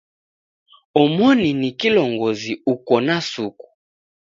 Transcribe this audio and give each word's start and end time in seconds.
Omoni 1.01 1.49
ni 1.59 1.69
kilongozi 1.79 2.53
uko 2.73 2.93
na 3.05 3.15
suku. 3.31 3.67